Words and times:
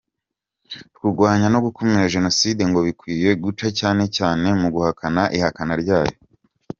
Kurwanya 0.97 1.47
no 1.53 1.59
gukumira 1.65 2.11
jenoside 2.15 2.61
ngo 2.69 2.79
bikwiye 2.87 3.29
guca 3.43 3.67
cyane 3.79 4.03
cyane 4.17 4.47
mu 4.61 4.67
guhana 4.75 5.23
ihakana 5.37 5.75
ryayo. 5.83 6.15